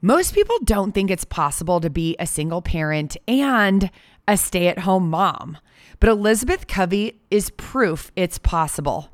[0.00, 3.90] Most people don't think it's possible to be a single parent and
[4.28, 5.58] a stay at home mom,
[5.98, 9.10] but Elizabeth Covey is proof it's possible.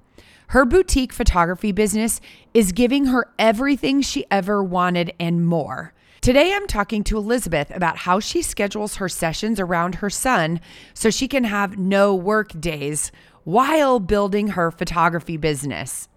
[0.49, 2.21] Her boutique photography business
[2.53, 5.95] is giving her everything she ever wanted and more.
[6.21, 10.61] Today, I'm talking to Elizabeth about how she schedules her sessions around her son
[10.93, 13.11] so she can have no work days
[13.45, 16.11] while building her photography business.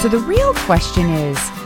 [0.00, 1.65] So, the real question is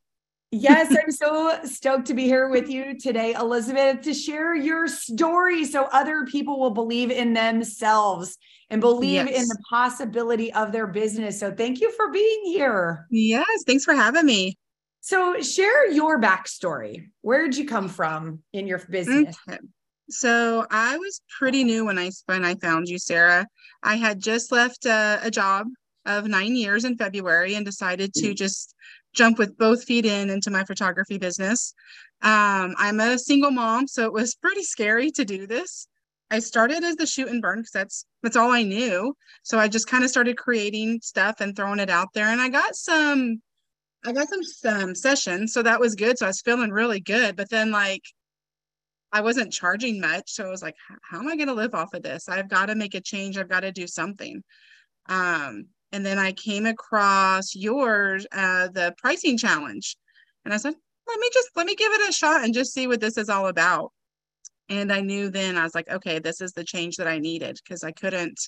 [0.51, 5.63] Yes, I'm so stoked to be here with you today, Elizabeth, to share your story
[5.63, 8.37] so other people will believe in themselves
[8.69, 11.39] and believe in the possibility of their business.
[11.39, 13.07] So, thank you for being here.
[13.09, 14.57] Yes, thanks for having me.
[14.99, 17.07] So, share your backstory.
[17.21, 19.37] Where did you come from in your business?
[19.47, 19.59] Okay.
[20.11, 23.47] So I was pretty new when I when I found you, Sarah.
[23.81, 25.67] I had just left a, a job
[26.05, 28.35] of nine years in February and decided to mm.
[28.35, 28.75] just
[29.13, 31.73] jump with both feet in into my photography business.
[32.21, 35.87] Um, I'm a single mom, so it was pretty scary to do this.
[36.29, 39.13] I started as the shoot and burn because that's that's all I knew.
[39.43, 42.49] So I just kind of started creating stuff and throwing it out there, and I
[42.49, 43.41] got some,
[44.05, 46.17] I got some some sessions, so that was good.
[46.17, 47.35] So I was feeling really good.
[47.35, 48.03] But then like
[49.11, 50.31] I wasn't charging much.
[50.31, 52.29] So I was like, how am I going to live off of this?
[52.29, 53.37] I've got to make a change.
[53.37, 54.41] I've got to do something.
[55.09, 59.97] Um, and then I came across yours, uh, the pricing challenge.
[60.45, 60.73] And I said,
[61.07, 63.29] let me just, let me give it a shot and just see what this is
[63.29, 63.91] all about.
[64.69, 67.59] And I knew then I was like, okay, this is the change that I needed
[67.61, 68.39] because I couldn't,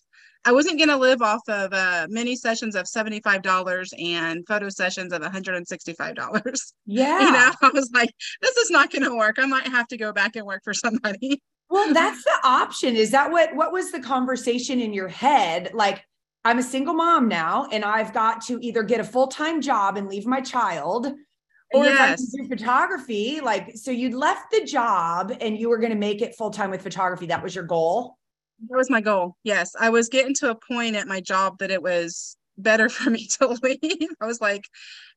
[0.45, 5.11] I wasn't going to live off of uh, mini sessions of $75 and photo sessions
[5.11, 7.19] of $165 Yeah.
[7.19, 9.97] you know i was like this is not going to work i might have to
[9.97, 12.95] go back and work for somebody Well, that's the option.
[12.95, 15.71] Is that what what was the conversation in your head?
[15.73, 16.05] Like,
[16.45, 20.09] I'm a single mom now, and I've got to either get a full-time job and
[20.09, 21.07] leave my child,
[21.69, 22.25] or if I Yes.
[22.31, 26.35] do photography, like so you'd left the job and you were going to make it
[26.35, 27.27] full-time with photography.
[27.27, 28.17] That was your goal.
[28.69, 31.71] that was my goal yes i was getting to a point at my job that
[31.71, 34.67] it was better for me to leave i was like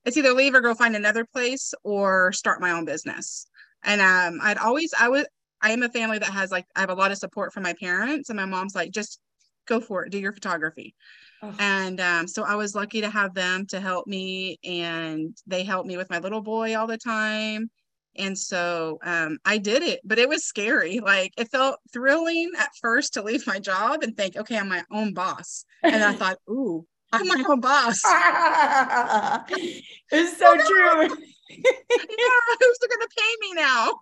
[0.04, 3.46] it's either leave or go find another place or start my own business
[3.84, 5.26] and um i'd always i was
[5.62, 7.74] i am a family that has like i have a lot of support from my
[7.74, 9.20] parents and my mom's like just
[9.66, 10.94] go for it do your photography
[11.42, 11.54] Oh.
[11.58, 15.86] And um, so I was lucky to have them to help me, and they helped
[15.86, 17.70] me with my little boy all the time.
[18.18, 21.00] And so um, I did it, but it was scary.
[21.00, 24.82] Like it felt thrilling at first to leave my job and think, okay, I'm my
[24.90, 25.66] own boss.
[25.82, 28.00] And I thought, ooh, I'm my own boss.
[30.10, 31.02] it's so true.
[31.02, 33.92] yeah, who's going to pay me now?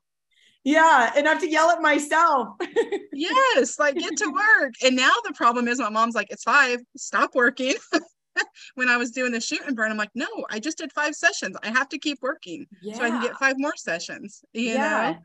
[0.65, 2.49] Yeah, and I have to yell at myself.
[3.17, 4.75] Yes, like get to work.
[4.83, 7.75] And now the problem is my mom's like, it's five, stop working.
[8.75, 11.15] when I was doing the shoot and burn, I'm like, no, I just did five
[11.15, 11.57] sessions.
[11.63, 12.95] I have to keep working Yeah.
[12.95, 14.43] so I can get five more sessions.
[14.53, 15.13] You yeah.
[15.13, 15.17] know?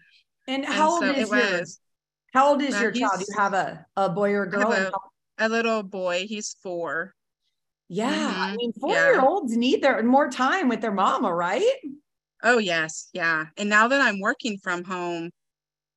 [0.47, 1.79] And And how old so is your was
[2.31, 3.19] how old is Uh, your child?
[3.19, 4.71] Do you have a, a boy or a I girl?
[5.39, 7.15] A- a little boy, he's four.
[7.87, 8.57] yeah, I Mhm.
[8.57, 8.81] mean, Yeah.
[8.81, 11.65] four year olds need their more time with their mama, right?
[12.43, 13.09] Oh, yes.
[13.13, 13.45] Yeah.
[13.57, 15.31] And now that I'm working from home,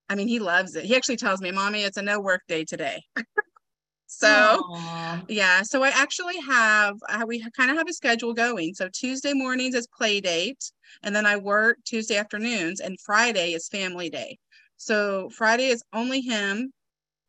[0.09, 0.85] I mean, he loves it.
[0.85, 3.03] He actually tells me, Mommy, it's a no work day today.
[4.07, 5.23] so, Aw.
[5.29, 5.63] yeah.
[5.63, 8.75] So I actually have, uh, we kind of have a schedule going.
[8.75, 10.71] So Tuesday mornings is play date,
[11.03, 14.39] and then I work Tuesday afternoons, and Friday is family day.
[14.77, 16.73] So Friday is only him.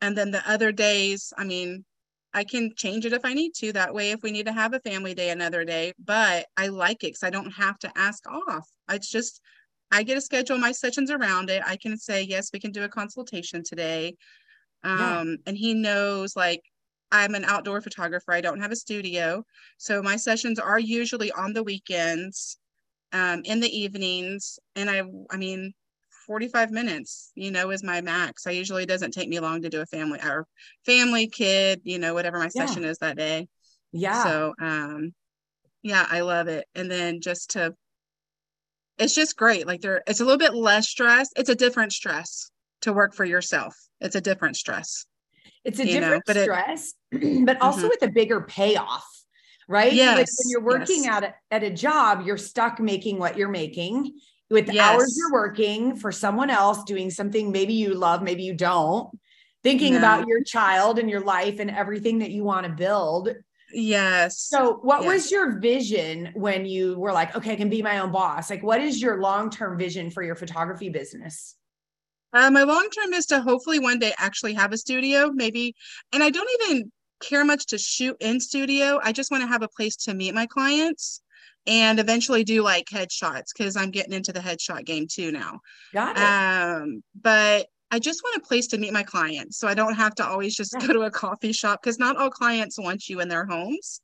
[0.00, 1.84] And then the other days, I mean,
[2.34, 3.72] I can change it if I need to.
[3.72, 7.04] That way, if we need to have a family day another day, but I like
[7.04, 8.68] it because I don't have to ask off.
[8.90, 9.40] It's just,
[9.92, 11.62] I get to schedule my sessions around it.
[11.64, 14.16] I can say, yes, we can do a consultation today.
[14.84, 15.20] Yeah.
[15.20, 16.60] Um, and he knows like
[17.12, 18.32] I'm an outdoor photographer.
[18.32, 19.44] I don't have a studio.
[19.78, 22.58] So my sessions are usually on the weekends,
[23.12, 24.58] um, in the evenings.
[24.74, 25.72] And I, I mean,
[26.26, 28.46] 45 minutes, you know, is my max.
[28.46, 30.46] I usually doesn't take me long to do a family or
[30.84, 32.66] family kid, you know, whatever my Yeah.
[32.66, 33.48] session is that day.
[33.92, 34.22] Yeah.
[34.22, 35.14] So um
[35.82, 36.66] yeah, I love it.
[36.74, 37.74] And then just to
[38.98, 39.66] it's just great.
[39.66, 41.28] Like there it's a little bit less stress.
[41.36, 42.50] It's a different stress
[42.82, 43.76] to work for yourself.
[44.00, 45.06] It's a different stress.
[45.64, 46.94] it's a you know, different but it- stress,
[47.44, 47.90] but also Mhm.
[47.90, 49.06] with a bigger payoff,
[49.68, 49.88] right?
[49.90, 51.16] like Yes, when you're working yes.
[51.16, 54.12] at a, at a job, you're stuck making what you're making
[54.54, 54.88] with the Yes.
[54.88, 59.10] hours you're working for someone else doing something maybe you love, maybe you don't.
[59.64, 59.98] Thinking No.
[59.98, 63.34] about your child and your life and everything that you want to build.
[63.72, 64.38] Yes.
[64.38, 65.14] So, what Yes.
[65.14, 68.48] was your vision when you were like, okay, I can be my own boss?
[68.48, 71.56] Like, what is your long term vision for your photography business?
[72.32, 75.74] Uh, my long term is to hopefully one day actually have a studio, maybe.
[76.12, 79.00] And I don't even care much to shoot in studio.
[79.02, 81.22] I just want to have a place to meet my clients
[81.66, 85.60] and eventually do like headshots because I'm getting into the headshot game too now.
[85.92, 86.22] Got it.
[86.22, 90.14] Um, but I just want a place to meet my clients so I don't have
[90.16, 90.86] to always just Yeah.
[90.86, 94.00] go to a coffee shop because not all clients want you in their homes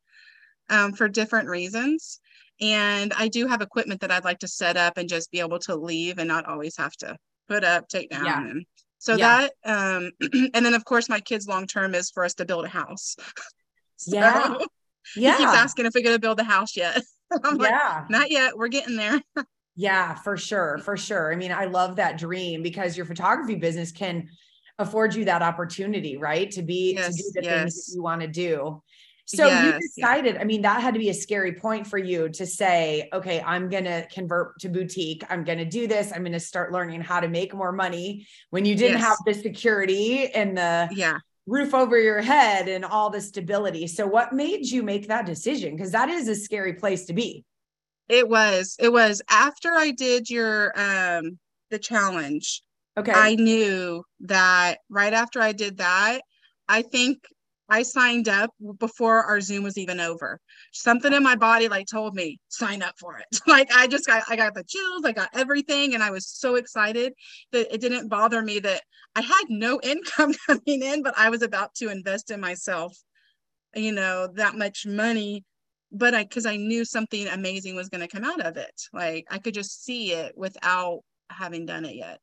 [0.69, 2.21] um, for different reasons.
[2.61, 5.59] And I do have equipment that I'd like to set up and just be able
[5.61, 7.17] to leave and not always have to
[7.49, 8.27] put up, take down.
[8.27, 8.41] Yeah.
[8.51, 8.67] And
[8.99, 9.49] so Yeah.
[9.65, 10.11] that, um,
[10.55, 13.17] and then of course, my kids' long term is for us to build a house.
[13.97, 14.55] So Yeah.
[15.15, 17.03] He keeps asking if we're going to build a house yet.
[17.45, 18.05] I'm like, yeah.
[18.09, 18.57] not yet.
[18.57, 19.21] We're getting there.
[19.77, 20.79] Yeah, for sure.
[20.79, 21.33] For sure.
[21.33, 24.29] I mean, I love that dream because your photography business can
[24.79, 26.51] afford you that opportunity, right?
[26.51, 28.83] To be to do Yes, the things that you want to do.
[29.27, 30.07] So you Yes, yeah.
[30.09, 33.41] decided, I mean, that had to be a scary point for you to say, okay,
[33.41, 35.23] I'm going to convert to boutique.
[35.31, 36.13] I'm going to do this.
[36.13, 39.07] I'm going to start learning how to make more money when you didn't Yes.
[39.07, 41.19] have the security and the Yeah.
[41.47, 43.87] Roof over your head and all the stability.
[43.87, 45.77] So what made you make that decision?
[45.77, 47.45] Because that is a scary place to be.
[48.09, 48.77] It was.
[48.79, 51.39] It was after I did your um
[51.71, 52.63] the challenge.
[52.99, 53.13] Okay.
[53.13, 56.23] I knew that right after I did that,
[56.69, 57.25] I think
[57.71, 60.41] I signed up before our Zoom was even over.
[60.73, 63.27] Something in my body like told me sign up for it.
[63.47, 66.57] like I just got I got the chills, I got everything and I was so
[66.57, 67.13] excited
[67.53, 68.83] that it didn't bother me that
[69.15, 72.97] I had no income coming in but I was about to invest in myself.
[73.75, 75.45] You know, that much money
[75.93, 78.81] but I cuz I knew something amazing was going to come out of it.
[78.93, 81.01] Like I could just see it without
[81.31, 82.21] having done it yet.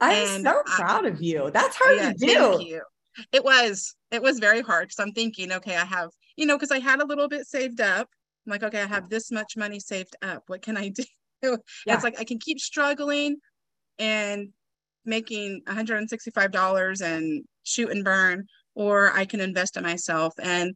[0.00, 1.50] I'm and so I- proud of you.
[1.52, 2.80] That's hard Yeah, to do.
[3.32, 3.94] It was.
[4.10, 7.00] It was very hard because I'm thinking, okay, I have, you know, because I had
[7.00, 8.08] a little bit saved up.
[8.46, 10.44] I'm like, okay, I have this much money saved up.
[10.46, 10.88] What can I
[11.42, 11.58] do?
[11.86, 11.94] Yeah.
[11.94, 13.36] It's like I can keep struggling
[13.98, 14.48] and
[15.04, 20.34] making $165 and shoot and burn, or I can invest in myself.
[20.42, 20.74] And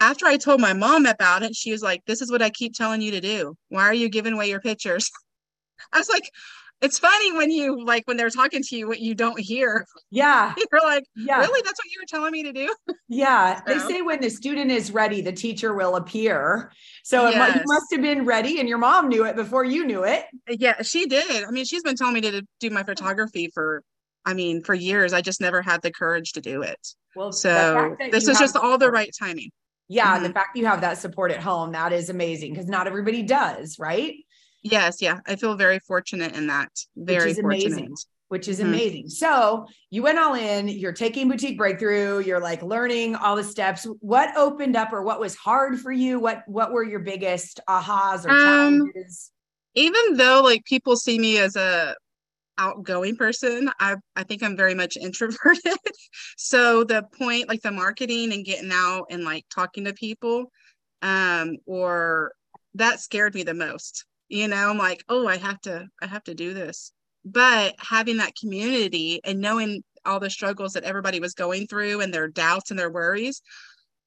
[0.00, 2.74] after I told my mom about it, she was like, This is what I keep
[2.74, 3.54] telling you to do.
[3.68, 5.10] Why are you giving away your pictures?
[5.92, 6.30] I was like,
[6.82, 9.86] It's funny when you like when they're talking to you, what you don't hear.
[10.10, 10.54] Yeah.
[10.72, 11.38] You're like, Yeah.
[11.38, 11.62] really?
[11.64, 12.74] That's what you were telling me to do?
[13.08, 13.60] Yeah.
[13.66, 16.70] They say when the student is ready, the teacher will appear.
[17.02, 20.04] So it you must have been ready and your mom knew it before you knew
[20.04, 20.26] it.
[20.48, 21.44] Yeah, she did.
[21.44, 23.82] I mean, she's been telling me to do my photography for,
[24.24, 25.12] I mean, for years.
[25.12, 26.80] I just never had the courage to do it.
[27.14, 29.50] Well, So this is just all the right timing.
[29.88, 30.18] Yeah.
[30.18, 30.24] Mhm.
[30.24, 33.78] The fact you have that support at home, that is amazing because not everybody does,
[33.78, 34.14] right?
[34.70, 35.20] Yes, yeah.
[35.26, 36.70] I feel very fortunate in that.
[36.96, 37.64] Very is fortunate.
[37.64, 37.96] amazing.
[38.28, 38.64] Which is Mhm.
[38.64, 39.08] amazing.
[39.08, 43.86] So you went all in, you're taking boutique breakthrough, you're like learning all the steps.
[44.00, 46.18] What opened up or what was hard for you?
[46.18, 49.30] What what were your biggest ahas or Um, challenges?
[49.74, 51.94] Even though like people see me as a
[52.58, 55.78] outgoing person, I I think I'm very much introverted.
[56.36, 60.50] so the point like the marketing and getting out and like talking to people
[61.02, 62.32] um or
[62.74, 64.04] that scared me the most.
[64.28, 66.92] You know, I'm like, "Oh, I have to I have to do this."
[67.24, 72.14] But having that community and knowing all the struggles that everybody was going through and
[72.14, 73.42] their doubts and their worries,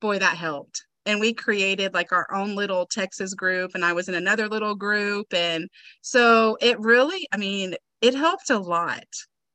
[0.01, 0.85] boy, that helped.
[1.05, 4.75] And we created like our own little Texas group, and I was in another little
[4.75, 5.33] group.
[5.33, 5.69] And
[6.01, 9.05] so it really, I mean, it helped a lot.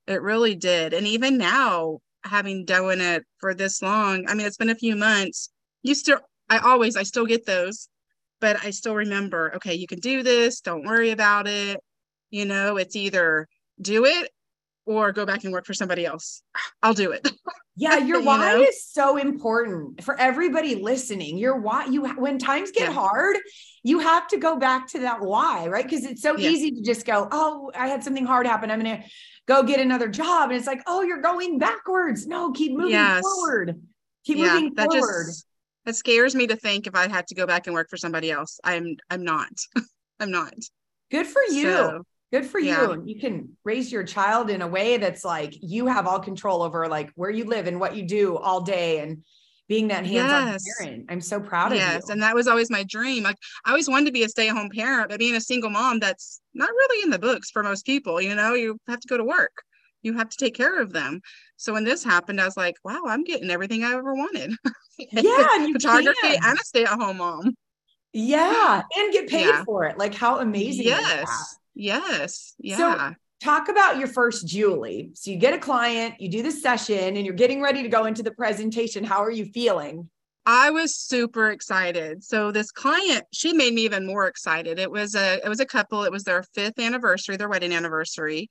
[0.07, 0.93] It really did.
[0.95, 4.97] And even now, having done it for this long, I mean, it's been a few
[4.97, 5.51] months.
[5.83, 7.89] You still, I always, I still get those,
[8.41, 10.61] but I still remember, okay, you can do this.
[10.61, 11.81] Don't worry about it.
[12.31, 13.49] You know, it's either
[13.81, 14.31] do it
[14.87, 16.43] or go back and work for somebody else.
[16.83, 17.29] I'll do it.
[17.77, 18.63] Yeah, your you why know?
[18.63, 21.39] is so important for everybody listening.
[21.39, 22.95] Your why, you when times get Yeah.
[22.95, 23.37] hard,
[23.83, 25.85] you have to go back to that why, right?
[25.85, 26.51] Because it's so Yeah.
[26.51, 28.71] easy to just go, "Oh, I had something hard happen.
[28.71, 29.09] I'm going to
[29.47, 33.23] go get another job." And it's like, "Oh, you're going backwards." No, keep moving Yes.
[33.23, 33.81] forward.
[34.25, 35.27] Keep yeah, moving that forward.
[35.29, 35.47] just
[35.85, 38.31] that scares me to think if I had to go back and work for somebody
[38.31, 38.61] else.
[38.65, 39.53] I'm I'm not.
[40.21, 40.55] I'm not.
[41.11, 41.63] Good for you.
[41.63, 42.91] So, Good for yeah.
[42.91, 43.03] you.
[43.07, 46.89] You can raise your child in a way that's like you have all control over
[46.89, 49.23] like where you live and what you do all day and
[49.69, 50.65] being that hands-on yes.
[50.77, 51.07] parent.
[51.09, 51.89] I'm so proud of yes.
[51.89, 51.95] you.
[51.95, 52.09] Yes.
[52.11, 53.23] And that was always my dream.
[53.23, 56.41] Like I always wanted to be a stay-at-home parent, but being a single mom, that's
[56.55, 58.21] not really in the books for most people.
[58.21, 59.53] You know, you have to go to work.
[60.05, 61.21] You have to take care of them.
[61.57, 64.53] So when this happened, I was like, wow, I'm getting everything I ever wanted.
[64.97, 65.73] Yeah.
[65.73, 66.39] photography can.
[66.45, 67.57] and a stay-at-home mom.
[68.13, 68.81] Yeah.
[68.97, 69.65] And get paid yeah.
[69.65, 69.99] for it.
[69.99, 70.85] Like how amazing.
[70.85, 71.57] Yes.
[71.75, 72.55] Yes.
[72.61, 72.77] Yeah.
[72.77, 75.11] So talk about your first Julie.
[75.15, 78.05] So you get a client, you do the session, and you're getting ready to go
[78.05, 79.03] into the presentation.
[79.03, 80.09] How are you feeling?
[80.47, 82.23] I was super excited.
[82.23, 84.79] So this client, she made me even more excited.
[84.79, 86.05] It was a it was a couple.
[86.05, 88.51] It was their fifth anniversary, their wedding anniversary.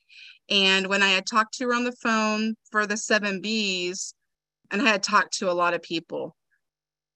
[0.50, 4.14] And when I had talked to her on the phone for the seven Bs,
[4.72, 6.36] and I had talked to a lot of people,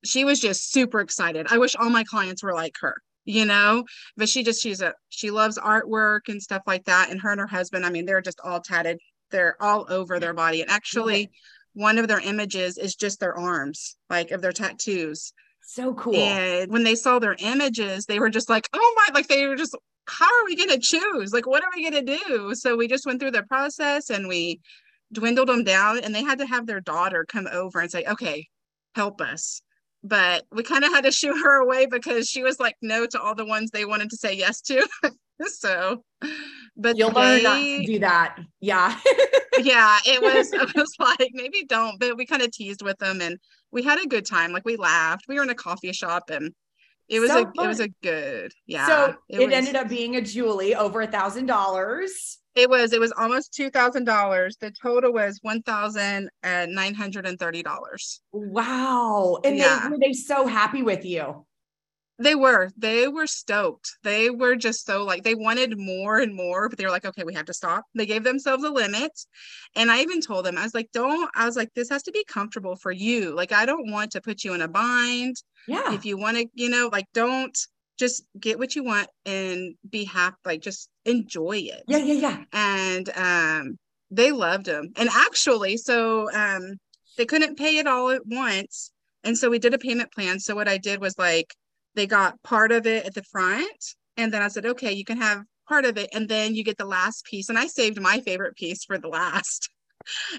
[0.05, 1.47] she was just super excited.
[1.49, 3.83] I wish all my clients were like her you know
[4.15, 7.41] but she just she's a she loves artwork and stuff like that and her and
[7.41, 8.97] her husband i mean they're just all tatted
[9.31, 11.29] they're all over their body and actually
[11.77, 15.31] one of their images is just their arms like of their tattoos.
[15.61, 16.15] So cool.
[16.15, 19.55] And when they saw their images they were just like oh my like they were
[19.55, 19.75] just
[20.07, 21.33] how are we going to choose?
[21.33, 22.55] Like what are we going to do?
[22.55, 24.59] So we just went through the process and we
[25.13, 28.47] dwindled them down and they had to have their daughter come over and say okay
[28.95, 29.61] help us.
[30.03, 33.21] But we kind of had to shoo her away because she was like no to
[33.21, 34.87] all the ones they wanted to say yes to.
[35.45, 36.03] so,
[36.77, 38.37] but you'll they, learn not to do that.
[38.61, 38.97] Yeah.
[39.59, 39.99] yeah.
[40.05, 43.37] It was, it was like, maybe don't, but we kind of teased with them and
[43.71, 44.51] we had a good time.
[44.51, 45.25] Like we laughed.
[45.27, 46.53] We were in a coffee shop and
[47.09, 47.65] it was so a fun.
[47.65, 48.87] it was a good yeah.
[48.87, 52.39] So it, it was, ended up being a Julie over a thousand dollars.
[52.55, 54.57] It was it was almost two thousand dollars.
[54.59, 58.21] The total was one thousand and nine hundred and thirty dollars.
[58.33, 59.39] Wow!
[59.45, 59.83] And yeah.
[59.83, 61.45] they, were they so happy with you?
[62.19, 62.71] They were.
[62.75, 63.97] They were stoked.
[64.03, 67.23] They were just so like they wanted more and more, but they were like, okay,
[67.23, 67.85] we have to stop.
[67.93, 69.11] They gave themselves a limit,
[69.75, 71.29] and I even told them I was like, don't.
[71.35, 73.35] I was like, this has to be comfortable for you.
[73.35, 75.35] Like I don't want to put you in a bind.
[75.67, 75.93] Yeah.
[75.93, 77.55] If you want to, you know, like don't
[77.97, 82.43] just get what you want and be happy like just enjoy it yeah yeah yeah
[82.53, 83.77] and um
[84.11, 86.77] they loved them and actually so um
[87.17, 88.91] they couldn't pay it all at once
[89.23, 91.55] and so we did a payment plan so what i did was like
[91.97, 93.95] they got part of it at the front.
[94.15, 96.09] And then i said okay you can have part of it.
[96.13, 97.49] And then you get the last piece.
[97.49, 99.69] And i saved my favorite piece for the last.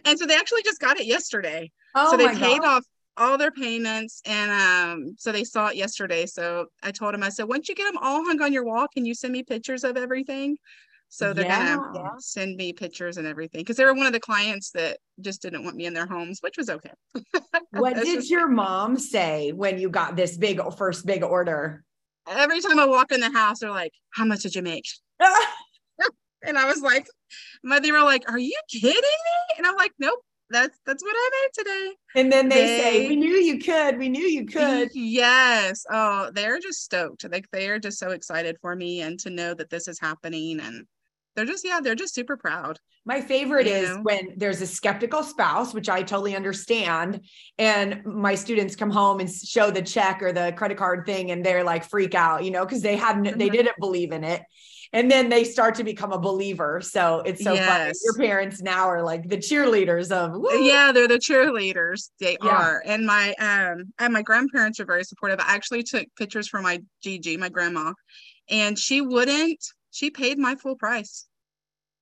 [0.06, 1.70] And so they actually just got it yesterday.
[1.94, 2.76] Oh so they paid God.
[2.76, 2.84] off
[3.18, 4.22] all their payments.
[4.24, 6.24] And um so they saw it yesterday.
[6.24, 8.86] So i told him i said once you get them all hung on your wall
[8.88, 10.56] can you send me pictures of everything
[11.08, 11.76] so they're yeah.
[11.76, 15.42] gonna send me pictures and everything because they were one of the clients that just
[15.42, 16.92] didn't want me in their homes which was okay
[17.70, 21.84] what did your mom say when you got this big first big order
[22.28, 24.84] every time i walk in the house they're like how much did you make
[26.44, 27.06] and i was like
[27.64, 31.14] My, they were like are you kidding me and i'm like nope that's that's what
[31.14, 31.94] I made today.
[32.14, 33.98] And then they, they, say, "We knew you could.
[33.98, 35.84] We knew you could." Yes.
[35.90, 37.30] Oh, they're just stoked.
[37.30, 40.60] Like they are just so excited for me and to know that this is happening
[40.60, 40.86] and
[41.38, 42.80] they're just yeah, they're just super proud.
[43.06, 44.02] My favorite you is know?
[44.02, 47.20] when there's a skeptical spouse, which I totally understand,
[47.58, 51.46] and my students come home and show the check or the credit card thing and
[51.46, 53.38] they're like freak out, you know, because they hadn't mm-hmm.
[53.38, 54.42] they didn't believe in it
[54.92, 56.80] and then they start to become a believer.
[56.80, 57.68] So it's so yes.
[57.68, 57.92] funny.
[58.04, 60.64] Your parents now are like the cheerleaders of Woo!
[60.64, 62.10] yeah, they're the cheerleaders.
[62.18, 62.50] They yeah.
[62.50, 62.82] are.
[62.84, 65.40] And my um and my grandparents are very supportive.
[65.40, 67.92] I actually took pictures for my Gigi, my grandma,
[68.50, 71.27] and she wouldn't, she paid my full price.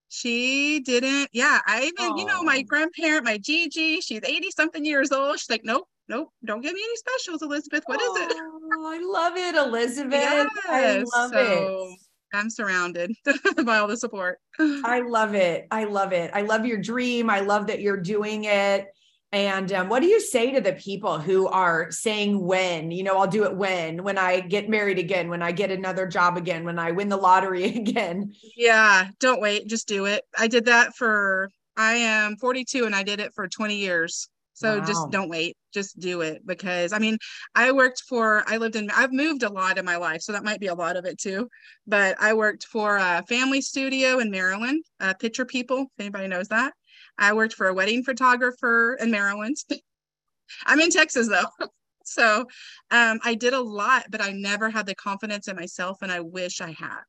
[0.08, 1.60] She didn't, yeah.
[1.66, 2.18] I even, Aww.
[2.18, 5.38] you know, my grandparent, my Gigi, she's 80 something years old.
[5.38, 7.82] She's like, nope, nope, don't give me any specials, Elizabeth.
[7.86, 8.36] What is it?
[8.36, 10.12] I love it, Elizabeth.
[10.12, 10.48] Yes.
[10.68, 11.98] I love so, it.
[12.34, 13.12] I'm surrounded
[13.64, 14.38] by all the support.
[14.58, 15.66] I love it.
[15.70, 16.30] I love it.
[16.34, 17.30] I love your dream.
[17.30, 18.88] I love that you're doing it.
[19.33, 23.18] And um, what do you say to the people who are saying when, you know,
[23.18, 26.64] I'll do it when, when I get married again, when I get another job again,
[26.64, 28.33] when I win the lottery again?
[28.56, 30.25] Yeah, don't wait, just do it.
[30.38, 34.28] I did that for, I am 42 and I did it for 20 years.
[34.54, 34.85] So wow.
[34.87, 37.18] just don't wait, just do it because I mean,
[37.54, 40.45] I worked for, I lived in, I've moved a lot in my life, so that
[40.45, 41.50] might be a lot of it too.
[41.87, 46.49] But I worked for a family studio in Maryland, uh, Picture People, if anybody knows
[46.49, 46.73] that.
[47.18, 49.56] I worked for a wedding photographer in Maryland.
[50.66, 51.66] I'm in Texas though.
[52.04, 52.46] so
[52.90, 56.20] um, I did a lot, but I never had the confidence in myself, and I
[56.20, 57.00] wish I had.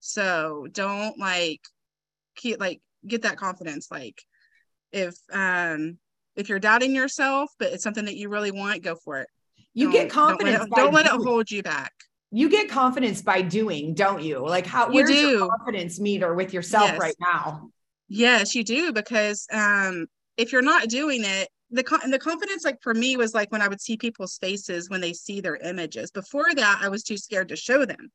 [0.00, 1.60] So don't like
[2.36, 3.88] keep like get that confidence.
[3.90, 4.22] Like
[4.92, 5.98] if um
[6.36, 9.28] if you're doubting yourself, but it's something that you really want, go for it.
[9.74, 10.58] You don't, get confidence.
[10.58, 11.92] Don't let, it, don't let it hold you back.
[12.30, 14.38] you get confidence by doing, don't you?
[14.38, 15.30] Like how You where's do.
[15.30, 16.98] your confidence meter with yourself Yes.
[16.98, 17.70] right now?
[18.12, 22.82] Yes, you do because um if you're not doing it, the con- the confidence like
[22.82, 26.10] for me was like when I would see people's faces when they see their images.
[26.10, 28.10] Before that, I was too scared to show them.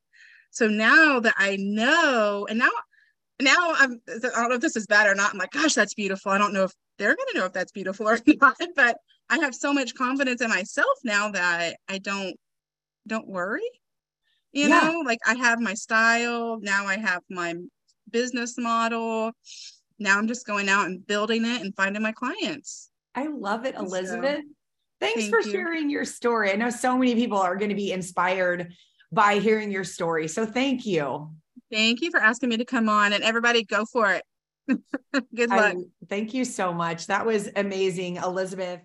[0.51, 2.69] So now that I know, and now
[3.41, 5.31] now I'm I don't know if this is bad or not.
[5.31, 6.31] I'm like, gosh, that's beautiful.
[6.33, 8.97] I don't know if they're gonna know if that's beautiful or not, but
[9.29, 12.35] I have so much confidence in myself now that I don't
[13.07, 13.61] don't worry.
[14.51, 14.91] You Yeah.
[14.91, 17.55] know, like I have my style, now I have my
[18.11, 19.31] business model.
[19.99, 22.89] Now I'm just going out and building it and finding my clients.
[23.15, 24.41] I love it, So, Elizabeth.
[24.99, 25.51] Thanks thank for you.
[25.51, 26.51] sharing your story.
[26.51, 28.73] I know so many people are going to be inspired
[29.11, 30.27] by hearing your story.
[30.27, 31.29] So thank you.
[31.71, 34.23] Thank you for asking me to come on and everybody go for it.
[35.35, 35.77] Good I- luck.
[36.09, 37.07] thank you so much.
[37.07, 38.81] That was amazing, Elizabeth.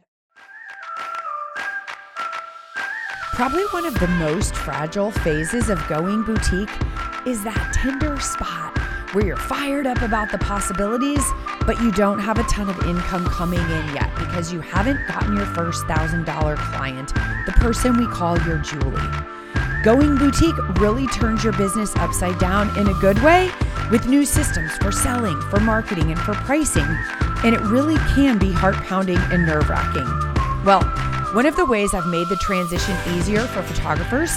[3.33, 6.69] Probably one of the most fragile phases of going boutique
[7.27, 8.77] is that tender spot
[9.13, 11.25] where you're fired up about the possibilities,
[11.67, 15.37] but you don't have a ton of income coming in yet because you haven't gotten
[15.37, 17.13] your first thousand dollar client,
[17.47, 19.01] the person we call your Julie.
[19.83, 23.51] Going boutique really turns your business upside down in a good way
[23.91, 26.87] with new systems for selling, for marketing, and for pricing.
[27.43, 30.07] And it really can be heart pounding and nerve wracking.
[30.65, 30.83] Well,
[31.35, 34.31] one of the ways I've made the transition easier for photographers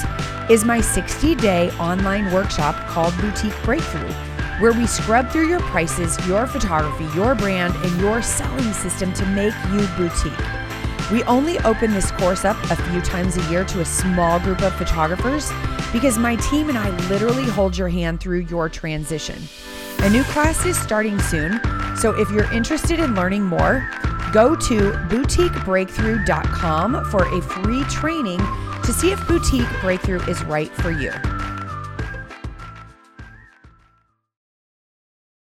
[0.49, 4.13] is my 60 day online workshop called Boutique Breakthrough,
[4.59, 9.25] where we scrub through your prices, your photography, your brand, and your selling system to
[9.27, 10.33] make you boutique.
[11.11, 14.61] We only open this course up a few times a year to a small group
[14.61, 15.51] of photographers
[15.91, 19.41] because my team and I literally hold your hand through your transition.
[19.99, 21.59] A new class is starting soon,
[21.95, 23.87] so if you're interested in learning more,
[24.33, 28.39] go to boutiquebreakthrough.com for a free training
[28.83, 31.11] to see if Boutique Breakthrough is right for you.